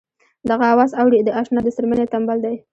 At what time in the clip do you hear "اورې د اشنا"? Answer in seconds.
1.01-1.59